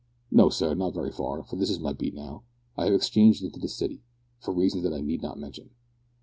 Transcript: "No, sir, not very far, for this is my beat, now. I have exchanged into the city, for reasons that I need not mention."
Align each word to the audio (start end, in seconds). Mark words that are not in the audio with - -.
"No, 0.31 0.49
sir, 0.49 0.73
not 0.73 0.95
very 0.95 1.11
far, 1.11 1.43
for 1.43 1.57
this 1.57 1.69
is 1.69 1.79
my 1.79 1.93
beat, 1.93 2.15
now. 2.15 2.41
I 2.75 2.85
have 2.85 2.93
exchanged 2.95 3.43
into 3.43 3.59
the 3.59 3.67
city, 3.69 4.01
for 4.39 4.51
reasons 4.51 4.81
that 4.81 4.93
I 4.93 5.01
need 5.01 5.21
not 5.21 5.37
mention." 5.37 5.69